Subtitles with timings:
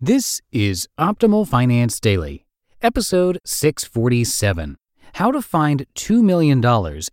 [0.00, 2.44] This is Optimal Finance Daily,
[2.82, 4.76] episode 647
[5.14, 6.62] How to Find $2 Million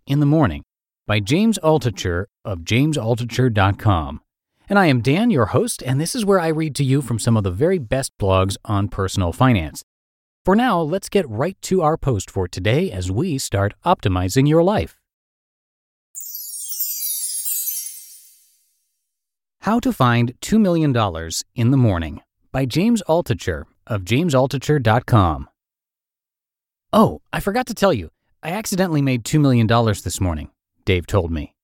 [0.06, 0.64] in the Morning
[1.06, 4.20] by James Altucher of jamesaltucher.com.
[4.68, 7.18] And I am Dan, your host, and this is where I read to you from
[7.18, 9.82] some of the very best blogs on personal finance.
[10.44, 14.62] For now, let's get right to our post for today as we start optimizing your
[14.62, 14.98] life.
[19.60, 20.94] How to Find $2 Million
[21.54, 22.20] in the Morning
[22.54, 25.48] by James Altucher of jamesaltucher.com.
[26.92, 28.10] Oh, I forgot to tell you,
[28.44, 30.50] I accidentally made $2 million this morning,
[30.84, 31.56] Dave told me.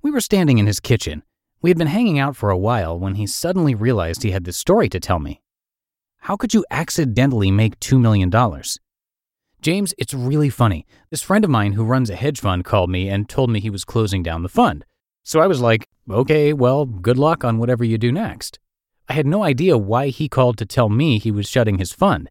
[0.00, 1.24] We were standing in his kitchen.
[1.60, 4.56] We had been hanging out for a while when he suddenly realized he had this
[4.56, 5.42] story to tell me.
[6.18, 8.30] How could you accidentally make $2 million?
[9.60, 10.86] James, it's really funny.
[11.10, 13.70] This friend of mine who runs a hedge fund called me and told me he
[13.70, 14.84] was closing down the fund.
[15.24, 18.60] So I was like, okay, well, good luck on whatever you do next.
[19.08, 22.30] I had no idea why he called to tell me he was shutting his fund.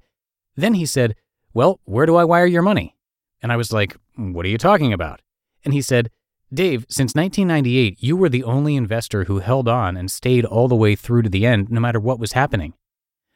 [0.56, 1.16] Then he said,
[1.54, 2.96] Well, where do I wire your money?
[3.42, 5.22] And I was like, What are you talking about?
[5.64, 6.10] And he said,
[6.54, 10.76] Dave, since 1998, you were the only investor who held on and stayed all the
[10.76, 12.74] way through to the end, no matter what was happening.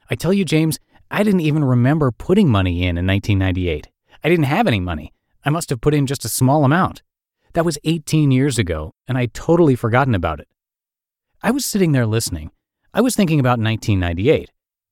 [0.09, 0.79] I tell you, James,
[1.09, 3.87] I didn't even remember putting money in in 1998.
[4.21, 5.13] I didn't have any money.
[5.45, 7.03] I must have put in just a small amount.
[7.53, 10.49] That was 18 years ago, and I'd totally forgotten about it.
[11.41, 12.51] I was sitting there listening,
[12.95, 14.49] I was thinking about 1998.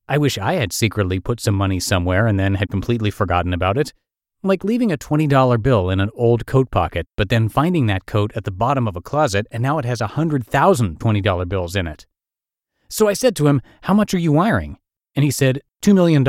[0.09, 3.77] I wish I had secretly put some money somewhere and then had completely forgotten about
[3.77, 3.93] it.
[4.43, 8.33] Like leaving a $20 bill in an old coat pocket, but then finding that coat
[8.35, 11.87] at the bottom of a closet and now it has a 100,000 $20 bills in
[11.87, 12.05] it.
[12.89, 14.79] So I said to him, How much are you wiring?
[15.15, 16.25] And he said, $2 million.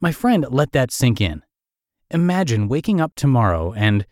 [0.00, 1.42] My friend let that sink in.
[2.10, 4.06] Imagine waking up tomorrow and,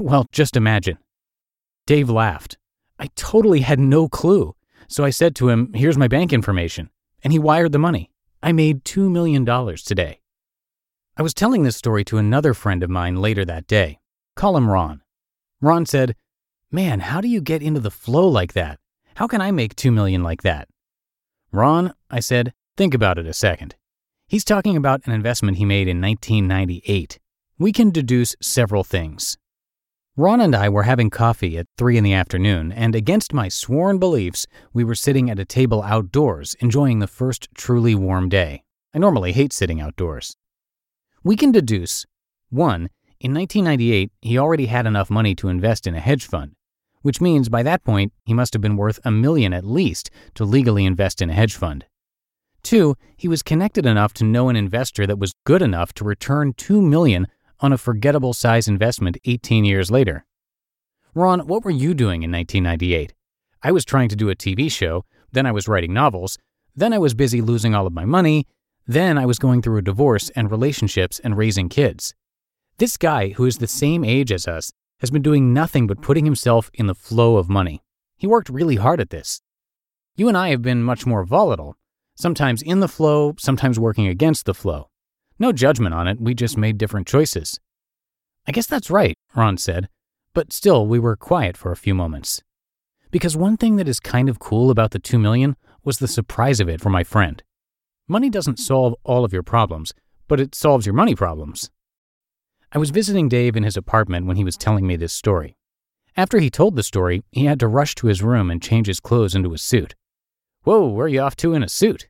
[0.00, 0.98] well, just imagine.
[1.86, 2.58] Dave laughed.
[2.98, 4.56] I totally had no clue.
[4.90, 6.90] So I said to him, Here's my bank information.
[7.22, 8.10] And he wired the money.
[8.42, 9.44] I made $2 million
[9.76, 10.20] today.
[11.16, 14.00] I was telling this story to another friend of mine later that day.
[14.34, 15.02] Call him Ron.
[15.60, 16.16] Ron said,
[16.72, 18.80] Man, how do you get into the flow like that?
[19.14, 20.68] How can I make 2 million like that?
[21.52, 23.76] Ron, I said, think about it a second.
[24.26, 27.18] He's talking about an investment he made in 1998.
[27.58, 29.36] We can deduce several things.
[30.16, 33.98] Ron and I were having coffee at 3 in the afternoon, and against my sworn
[33.98, 38.64] beliefs, we were sitting at a table outdoors, enjoying the first truly warm day.
[38.92, 40.36] I normally hate sitting outdoors.
[41.22, 42.06] We can deduce
[42.48, 42.90] 1.
[43.20, 46.56] In 1998, he already had enough money to invest in a hedge fund,
[47.02, 50.44] which means by that point, he must have been worth a million at least to
[50.44, 51.84] legally invest in a hedge fund.
[52.64, 52.96] 2.
[53.16, 56.82] He was connected enough to know an investor that was good enough to return 2
[56.82, 57.28] million
[57.60, 60.24] on a forgettable size investment 18 years later.
[61.14, 63.14] Ron, what were you doing in 1998?
[63.62, 66.38] I was trying to do a TV show, then I was writing novels,
[66.74, 68.46] then I was busy losing all of my money,
[68.86, 72.14] then I was going through a divorce and relationships and raising kids.
[72.78, 76.24] This guy, who is the same age as us, has been doing nothing but putting
[76.24, 77.82] himself in the flow of money.
[78.16, 79.40] He worked really hard at this.
[80.16, 81.76] You and I have been much more volatile,
[82.16, 84.89] sometimes in the flow, sometimes working against the flow.
[85.40, 87.58] No judgment on it, we just made different choices.
[88.46, 89.88] I guess that's right, Ron said,
[90.34, 92.42] but still we were quiet for a few moments.
[93.10, 96.60] Because one thing that is kind of cool about the 2 million was the surprise
[96.60, 97.42] of it for my friend.
[98.06, 99.94] Money doesn't solve all of your problems,
[100.28, 101.70] but it solves your money problems.
[102.70, 105.56] I was visiting Dave in his apartment when he was telling me this story.
[106.16, 109.00] After he told the story, he had to rush to his room and change his
[109.00, 109.94] clothes into a suit.
[110.64, 112.08] Whoa, where are you off to in a suit?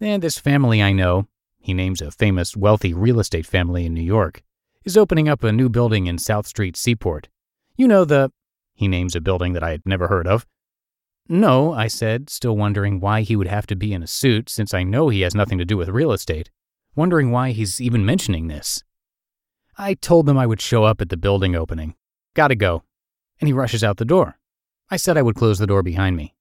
[0.00, 1.26] And this family I know,
[1.64, 4.42] he names a famous wealthy real estate family in New York.
[4.84, 7.30] is opening up a new building in South Street Seaport.
[7.74, 8.30] You know the.
[8.74, 10.46] He names a building that I had never heard of.
[11.26, 14.74] No, I said, still wondering why he would have to be in a suit since
[14.74, 16.50] I know he has nothing to do with real estate,
[16.94, 18.84] wondering why he's even mentioning this.
[19.78, 21.94] I told them I would show up at the building opening.
[22.34, 22.82] Gotta go.
[23.40, 24.38] And he rushes out the door.
[24.90, 26.34] I said I would close the door behind me.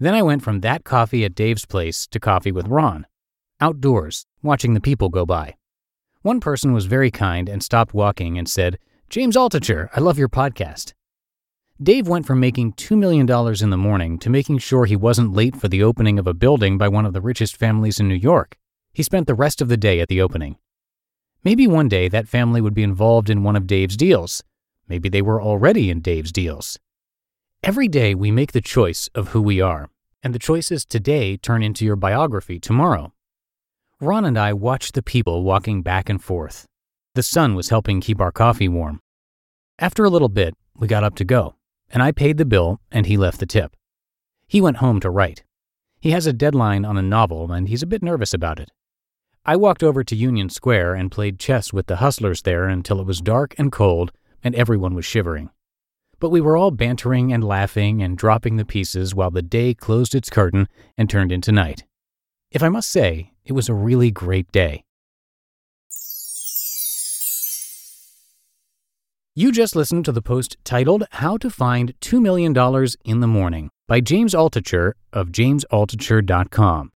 [0.00, 3.06] Then I went from that coffee at Dave's place to coffee with Ron,
[3.60, 5.56] outdoors, watching the people go by.
[6.22, 8.78] One person was very kind and stopped walking and said,
[9.08, 10.92] James Altucher, I love your podcast.
[11.82, 13.28] Dave went from making $2 million
[13.62, 16.76] in the morning to making sure he wasn't late for the opening of a building
[16.76, 18.56] by one of the richest families in New York.
[18.92, 20.56] He spent the rest of the day at the opening.
[21.44, 24.42] Maybe one day that family would be involved in one of Dave's deals.
[24.88, 26.80] Maybe they were already in Dave's deals.
[27.62, 29.88] Every day we make the choice of who we are,
[30.22, 33.12] and the choices today turn into your biography tomorrow.
[34.00, 36.66] Ron and I watched the people walking back and forth.
[37.16, 39.00] The sun was helping keep our coffee warm.
[39.80, 41.56] After a little bit, we got up to go
[41.90, 43.74] and I paid the bill and he left the tip.
[44.46, 45.42] He went home to write.
[45.98, 48.70] He has a deadline on a novel and he's a bit nervous about it.
[49.44, 53.06] I walked over to Union Square and played chess with the hustlers there until it
[53.06, 54.12] was dark and cold
[54.44, 55.50] and everyone was shivering.
[56.20, 60.14] But we were all bantering and laughing and dropping the pieces while the day closed
[60.14, 61.82] its curtain and turned into night.
[62.50, 64.82] If I must say, it was a really great day.
[69.34, 72.56] You just listened to the post titled How to Find $2 Million
[73.04, 76.90] in the Morning by James Altucher of jamesaltucher.com.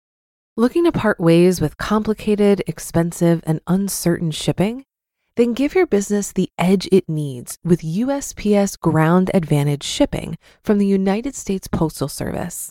[0.57, 4.85] Looking to part ways with complicated, expensive, and uncertain shipping?
[5.37, 10.87] Then give your business the edge it needs with USPS Ground Advantage shipping from the
[10.87, 12.71] United States Postal Service.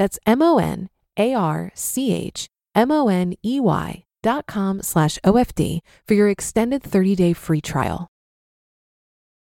[0.00, 0.88] That's M O N
[1.18, 8.08] A R C H M-O-N-E-Y dot com slash OFD for your extended 30-day free trial.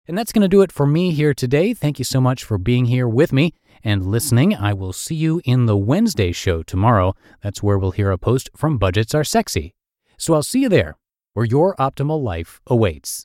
[0.07, 1.73] And that's going to do it for me here today.
[1.73, 4.55] Thank you so much for being here with me and listening.
[4.55, 7.15] I will see you in the Wednesday show tomorrow.
[7.41, 9.73] That's where we'll hear a post from Budgets Are Sexy.
[10.17, 10.95] So I'll see you there,
[11.33, 13.11] where your optimal life awaits.